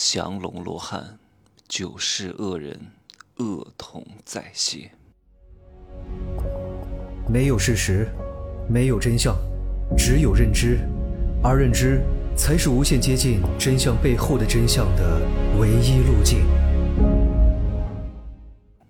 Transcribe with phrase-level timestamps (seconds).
[0.00, 1.18] 降龙罗汉，
[1.66, 2.80] 九世恶人，
[3.38, 4.92] 恶童再现。
[7.28, 8.08] 没有事实，
[8.70, 9.36] 没有真相，
[9.96, 10.78] 只有认知，
[11.42, 12.00] 而认知
[12.36, 15.20] 才是无限接近真相背后的真相的
[15.58, 16.46] 唯一路径。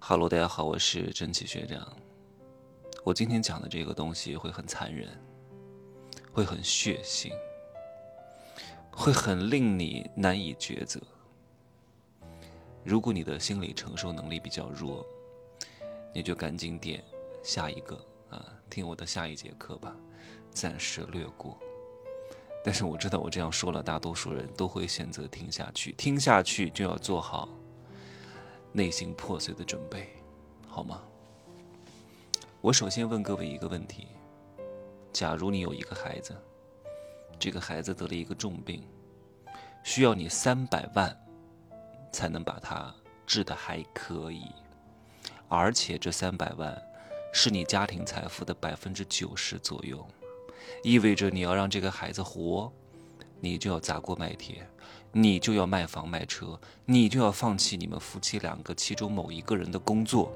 [0.00, 1.80] 哈喽，大家好，我是真奇学长。
[3.04, 5.08] 我今天讲的这个东西会很残忍，
[6.30, 7.32] 会很血腥。
[8.90, 11.00] 会很令你难以抉择。
[12.84, 15.06] 如果你的心理承受能力比较弱，
[16.14, 17.02] 你就赶紧点
[17.42, 17.94] 下一个
[18.30, 19.94] 啊，听我的下一节课吧，
[20.50, 21.58] 暂时略过。
[22.64, 25.92] 但是我知道我这样说了，大多数人都会选择听下去。
[25.92, 27.48] 听下去就要做好
[28.72, 30.10] 内心破碎的准备，
[30.68, 31.02] 好吗？
[32.60, 34.08] 我首先问各位一个问题：
[35.12, 36.34] 假如你有一个孩子。
[37.40, 38.84] 这个孩子得了一个重病，
[39.82, 41.18] 需要你三百万
[42.12, 42.94] 才能把他
[43.26, 44.44] 治得还可以，
[45.48, 46.80] 而且这三百万
[47.32, 50.06] 是你家庭财富的百分之九十左右，
[50.82, 52.70] 意味着你要让这个孩子活，
[53.40, 54.68] 你就要砸锅卖铁，
[55.10, 60.30] 你就要卖房卖车，你就要放弃你们夫妻两个其中某一个人的工作，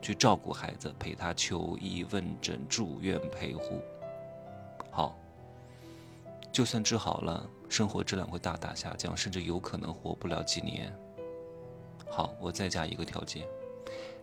[0.00, 3.82] 去照顾孩子，陪他求医问诊、住院陪护。
[4.90, 5.18] 好。
[6.52, 10.94] 就算治好了，生活质量会大大下降，甚至有可能活不了几年。
[12.10, 13.46] 好，我再加一个条件：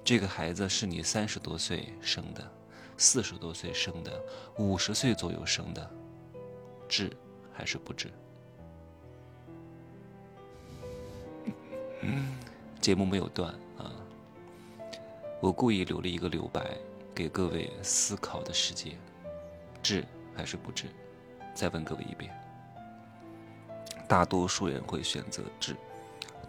[0.04, 2.48] 这个孩子是你三十多岁生的，
[2.98, 4.24] 四十多岁生的，
[4.60, 5.90] 五十岁左右生的，
[6.88, 7.12] 治
[7.52, 8.12] 还是不治？
[12.80, 13.92] 节目没有断啊，
[15.42, 16.78] 我故意留了一个留白，
[17.16, 18.96] 给各位思考的时间：
[19.82, 20.86] 治还是不治？
[21.60, 22.32] 再问各位一遍，
[24.08, 25.76] 大多数人会选择治。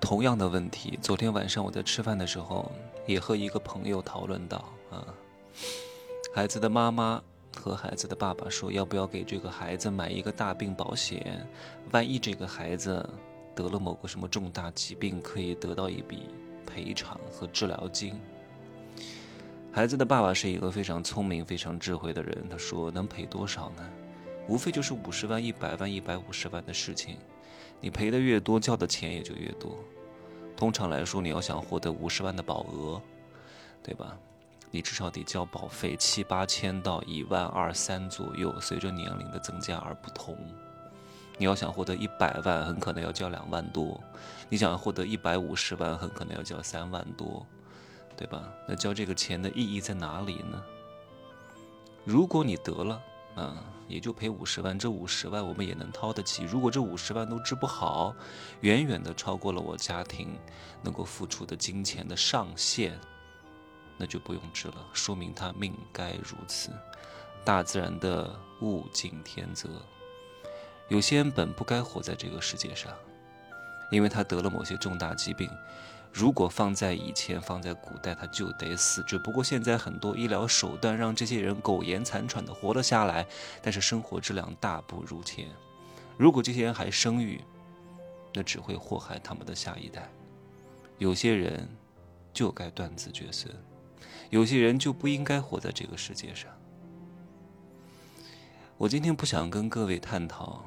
[0.01, 2.71] 同样的问题，昨天晚上我在吃饭的时候
[3.09, 5.05] 也和一个朋友讨论到啊，
[6.33, 7.21] 孩子的妈妈
[7.57, 11.45] 和孩子的爸爸说，要不要给这个孩子买一个大病保险？
[11.91, 13.05] 万一这个孩子
[13.53, 16.29] 得了某个什么重大疾病，可以得到一笔
[16.65, 18.15] 赔偿和治疗金。
[19.73, 23.91] 孩子的爸爸是一个非常聪明、非常智慧的人，他说能赔多少呢？
[24.49, 27.17] 无非就是五十万、一百万、一百五十万的事情，
[27.81, 29.77] 你赔的越多，交的钱也就越多。
[30.57, 33.01] 通常来说，你要想获得五十万的保额，
[33.83, 34.17] 对吧？
[34.73, 40.37] 你至少得交保费七八千到一万二三左右，随着年龄的增加而不同。
[41.39, 43.99] 你要想获得一百万，很可能要交两万多；
[44.49, 47.47] 你想要获得一百五十万，很可能要交三万多，
[48.17, 48.53] 对吧？
[48.69, 50.63] 那交这个钱的意义在哪里呢？
[52.05, 53.03] 如果你得了，
[53.37, 53.57] 嗯，
[53.89, 56.45] 也就赔五十万，这五十万我们也能掏得起。
[56.45, 58.15] 如果这五十万都治不好，
[58.61, 60.37] 远远的超过了我家庭
[60.83, 62.99] 能够付出的金钱的上限，
[63.97, 66.71] 那就不用治了，说明他命该如此。
[67.45, 69.69] 大自然的物竞天择，
[70.89, 72.93] 有些人本不该活在这个世界上，
[73.91, 75.49] 因为他得了某些重大疾病。
[76.13, 79.03] 如果放在以前，放在古代，他就得死。
[79.05, 83.27] 只不过现在很多医疗手段让这些人苟延残喘的活了下来，
[83.63, 85.49] 但是生活质量大不如前。
[86.19, 87.41] 如果这些人还生育，
[88.35, 90.11] 那只会祸害他们的下一代。
[90.99, 91.69] 有些人
[92.33, 93.55] 就该断子绝孙，
[94.31, 96.51] 有些人就不应该活在这个世界上。
[98.77, 100.65] 我今天不想跟各位探讨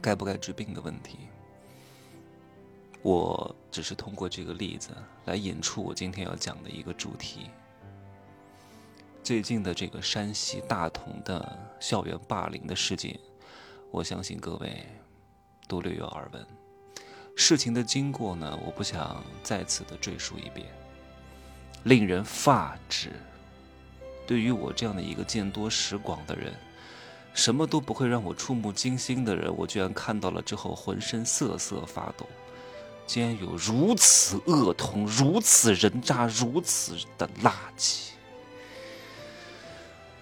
[0.00, 1.18] 该不该治病的问题。
[3.02, 4.90] 我只是通过这个例子
[5.24, 7.50] 来引出我今天要讲的一个主题。
[9.22, 13.18] 最近的这个山西大同的校园霸凌的事件，
[13.90, 14.86] 我相信各位
[15.68, 16.46] 都略有耳闻。
[17.36, 20.66] 事情的经过呢，我不想再次的赘述一遍，
[21.84, 23.12] 令人发指。
[24.26, 26.52] 对于我这样的一个见多识广的人，
[27.32, 32.26] 什么都不会让我触目惊心的人，我居然看到了之后浑身瑟瑟发抖。
[33.10, 38.10] 竟然有如此恶童、如此人渣、如此的垃圾！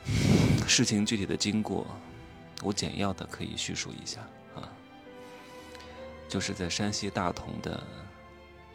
[0.66, 1.86] 事情具体的经过，
[2.62, 4.22] 我简要的可以叙述一下
[4.56, 4.64] 啊，
[6.30, 7.78] 就是在山西大同的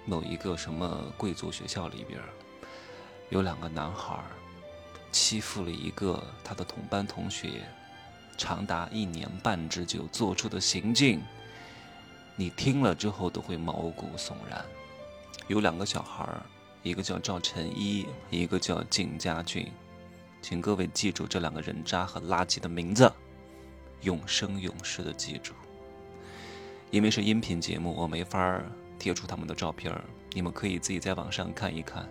[0.05, 2.21] 某一个什么贵族学校里边，
[3.31, 4.23] 有两个男孩
[5.11, 7.63] 欺负了一个他的同班同学，
[8.37, 11.19] 长达一年半之久做出的行径。
[12.35, 14.63] 你听了之后都会毛骨悚然。
[15.47, 16.27] 有两个小孩
[16.81, 19.71] 一个叫赵晨一，一个叫靳家俊，
[20.41, 23.11] 请各位记住这两个人渣和垃圾的名字，
[24.01, 25.53] 永生永世的记住。
[26.91, 28.61] 因为是音频节目，我没法
[28.99, 29.93] 贴出他们的照片
[30.31, 32.07] 你们可以自己在网上看一看，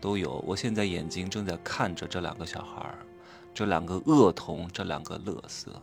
[0.00, 0.42] 都有。
[0.46, 2.94] 我现在眼睛正在看着这两个小孩
[3.54, 5.82] 这两个恶童，这两个乐色，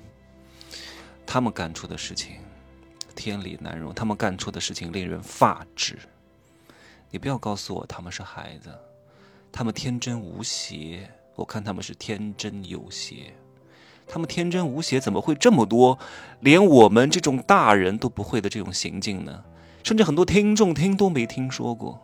[1.26, 2.36] 他们干出的事情
[3.14, 5.98] 天理难容，他们干出的事情令人发指。
[7.10, 8.70] 你不要告诉我他们是孩子，
[9.50, 13.34] 他们天真无邪，我看他们是天真有邪。
[14.06, 15.98] 他们天真无邪，怎么会这么多
[16.40, 19.44] 连我们这种大人都不会的这种行径呢？
[19.82, 22.00] 甚至很多听众听都没听说过。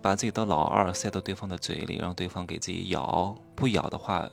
[0.00, 4.28] 把自己的老二塞到对方的嘴里，让对方给自己咬，不咬的话，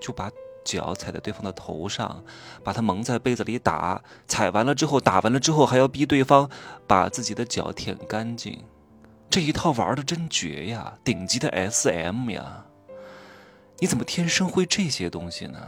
[0.00, 0.30] 就把
[0.64, 2.22] 脚踩在对方的头上，
[2.62, 6.50] 把他蒙在被子里打，踩完了之后，打完了之后，还要逼对方
[6.86, 8.64] 把自己的脚舔干净。
[9.30, 12.64] 这一套玩的真绝呀，顶级的 SM 呀！
[13.78, 15.58] 你怎么天生会这些东西呢？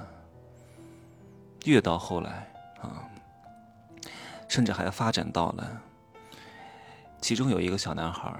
[1.65, 2.51] 越到后来
[2.81, 3.05] 啊，
[4.49, 5.83] 甚至还发展到了，
[7.21, 8.35] 其中有一个小男孩，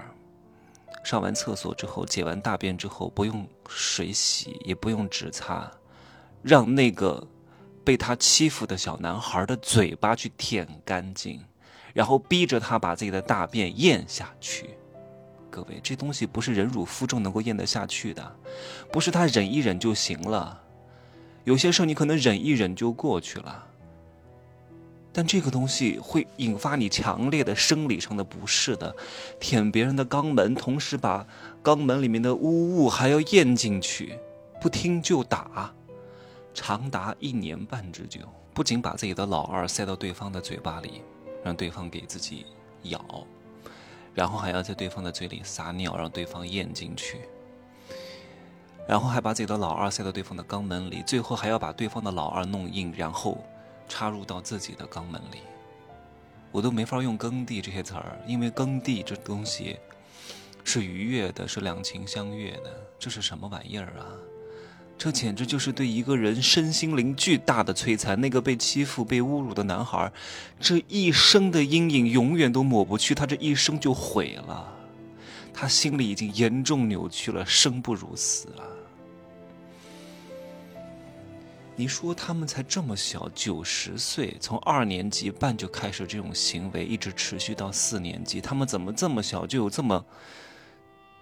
[1.03, 5.71] 上完厕所之后，解完大便之后，不用水洗，也不用纸擦，
[6.41, 7.27] 让那个
[7.83, 11.39] 被他欺负的小男孩的嘴巴去舔干净，
[11.93, 14.71] 然后逼着他把自己的大便咽下去。
[15.49, 18.35] 各位，这东西不是忍辱负重能够咽得下去的，
[18.91, 20.61] 不是他忍一忍就行了。
[21.43, 23.67] 有些事你可能忍一忍就过去了，
[25.11, 28.95] 但这个东西会引发你强烈的生理上的不适的。
[29.39, 31.27] 舔别人的肛门，同时把
[31.63, 34.17] 肛门里面的污物还要咽进去，
[34.61, 35.73] 不听就打，
[36.53, 38.21] 长达一年半之久。
[38.53, 41.01] 不仅把自己的老二塞到对方的嘴巴里，
[41.43, 42.45] 让对方给自己
[42.83, 43.25] 咬。
[44.13, 47.21] 然后还要在对方的嘴里撒尿，让对方咽进去。
[48.85, 53.41] 然后还把自己的老二塞到对方的肛门里，最后还要把对方的老二弄硬，然后
[53.87, 55.39] 插入到自己的肛门里。
[56.51, 59.79] 我都没法用“耕地”这些词儿，因为耕地这东西
[60.65, 62.75] 是愉悦的，是两情相悦的。
[62.99, 64.03] 这是什么玩意儿啊？
[65.03, 68.21] 这简直就是对一个人身心灵巨大的摧残。
[68.21, 70.13] 那个被欺负、被侮辱的男孩，
[70.59, 74.71] 这一生的阴影永远都抹不去，他这一生就毁了。
[75.51, 78.61] 他心里已经严重扭曲了，生不如死啊！
[81.75, 90.05] 你说他们才这么小，九十岁，从二年级半就开始这种行为，一直持续到四年级，他们怎么这么小就有这么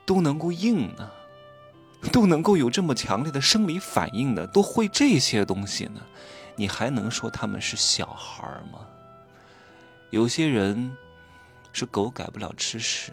[0.05, 1.09] 都能够硬呢？
[2.11, 6.01] 都能够有这么强烈的生理反应的，都会这些东西呢，
[6.55, 8.79] 你还能说他们是小孩吗？
[10.09, 10.95] 有些人
[11.73, 13.11] 是狗改不了吃屎，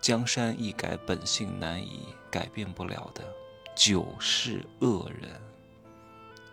[0.00, 3.22] 江山易改，本性难移，改变不了的
[3.74, 5.30] 九世恶人。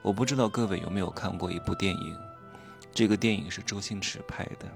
[0.01, 2.17] 我不知道各位有没有看过一部电影，
[2.93, 4.67] 这个电影是周星驰拍的，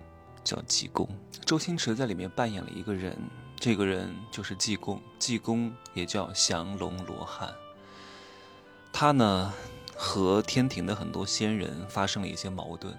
[0.43, 1.05] 叫《济公》。
[1.45, 3.17] 周星驰在里面扮演了一个人。
[3.59, 7.53] 这个人就是济公，济公也叫降龙罗汉。
[8.93, 9.53] 他呢
[9.97, 12.97] 和天庭的很多仙人发生了一些矛盾。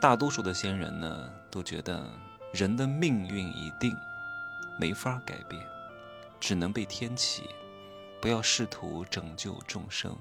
[0.00, 2.08] 大多数的仙人呢都觉得
[2.52, 3.94] 人的命运已定，
[4.78, 5.60] 没法改变，
[6.38, 7.42] 只能被天启，
[8.20, 10.16] 不要试图拯救众生。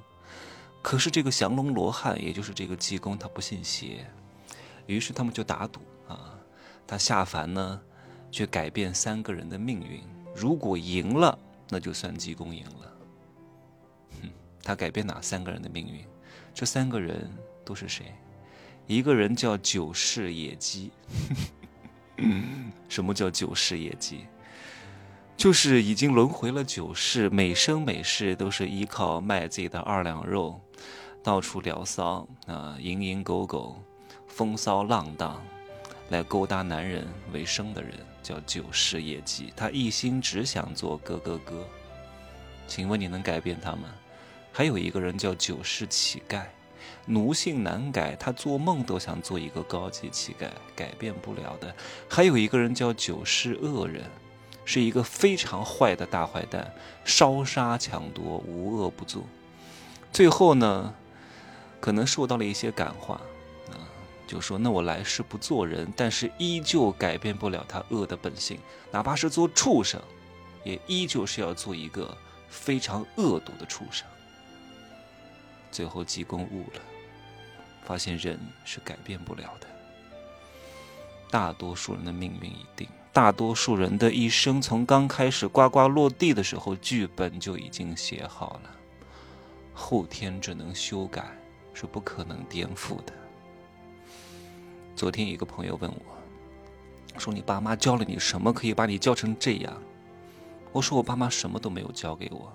[0.81, 4.09] 可是这个降龙罗汉，也就是这个济公，他不信邪，
[4.87, 6.33] 于是他们就打赌啊，
[6.87, 7.79] 他下凡呢。
[8.31, 10.01] 去改变三个人的命运，
[10.35, 11.37] 如果赢了，
[11.69, 12.93] 那就算济公赢了。
[14.21, 14.29] 哼，
[14.63, 16.03] 他改变哪三个人的命运？
[16.53, 17.29] 这三个人
[17.63, 18.13] 都是谁？
[18.87, 20.91] 一个人叫九世野鸡。
[22.89, 24.25] 什么叫九世野鸡？
[25.37, 30.59] 就是已经轮回了九世，每生每世都是依靠卖自己的二两肉，
[31.23, 33.81] 到处聊骚啊，蝇营狗苟，
[34.27, 35.41] 风骚浪荡，
[36.09, 37.93] 来勾搭男人为生的人。
[38.21, 41.65] 叫九世业绩，他一心只想做哥哥哥。
[42.67, 43.89] 请问你能改变他吗？
[44.51, 46.43] 还有一个人叫九世乞丐，
[47.05, 51.73] 奴性难改，他做梦都想做一个高级乞丐，改变不了的。
[52.07, 54.03] 还有一个人叫九世恶人，
[54.65, 56.71] 是一个非常坏的大坏蛋，
[57.05, 59.23] 烧杀抢夺，无恶不作。
[60.11, 60.93] 最后呢，
[61.79, 63.19] 可能受到了一些感化。
[64.29, 68.59] 就说那我来世不做人，但是依旧改变不了他恶的本性，
[68.91, 69.99] 哪怕是做畜生，
[70.63, 72.15] 也依旧是要做一个
[72.47, 74.05] 非常恶毒的畜生。
[75.71, 76.81] 最后济公悟了，
[77.83, 79.65] 发现人是改变不了的，
[81.31, 88.69] 大多数人的命运已定，大多数人的一生从刚开始呱呱落地的时候，剧本就已经写好了，
[89.73, 91.35] 后天只能修改，
[91.73, 93.13] 是不可能颠覆的。
[94.99, 99.81] 昨天一个朋友问我，说你爸妈教了你什么，可以把你教成这样？
[100.73, 102.51] 我说我爸妈什么都没有教给我，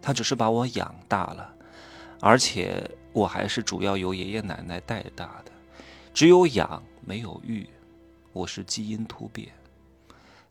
[0.00, 1.54] 他只是把我养大了，
[2.22, 5.52] 而且我还是主要由爷爷奶奶带大的，
[6.14, 7.68] 只有养没有育，
[8.32, 9.50] 我是基因突变。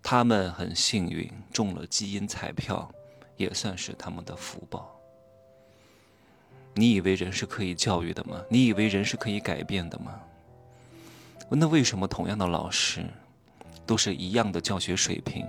[0.03, 2.87] 他们很幸运中了基因彩票，
[3.37, 4.95] 也算是他们的福报。
[6.75, 8.39] 你以为人是可以教育的吗？
[8.51, 10.21] 你以为人是可以改变的吗？
[11.49, 13.05] 那为什么同样的老师，
[13.85, 15.45] 都是一样的教学水平？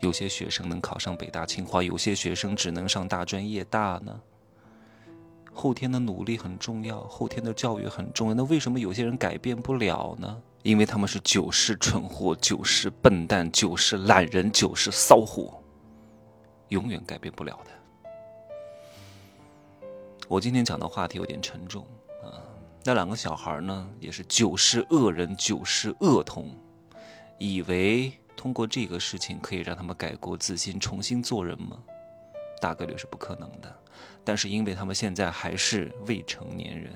[0.00, 4.20] 有些学生能考上北大清华，有些学生只能上大专业大呢。
[5.52, 8.34] 后天的努力很重要，后天的教育很重要。
[8.34, 10.42] 那为什么有些人改变不了呢？
[10.62, 15.62] 因为他们是九世蠢货，九世笨蛋，九世懒人，九世骚货，
[16.68, 17.70] 永远改变不了的。
[20.26, 21.86] 我今天讲的话题有点沉重。
[22.84, 26.54] 那两个小孩呢，也是九世恶人，九世恶童，
[27.38, 28.12] 以为。
[28.36, 31.78] 通过这个事情可以让他们改过自新，重新做人吗？
[32.60, 33.74] 大概率是不可能的。
[34.22, 36.92] 但是因为他们现在还是未成年人，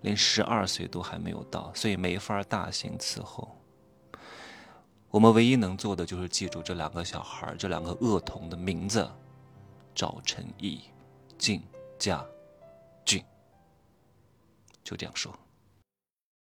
[0.00, 3.54] 连十二岁都还没有到，所以没法大刑伺候。
[5.10, 9.06] 我们唯一能做的就是记住这两个小孩，这两个恶童的名字：
[9.94, 10.80] 赵晨毅、
[11.36, 11.60] 靳
[11.98, 12.24] 家。
[14.84, 15.36] 就这样说。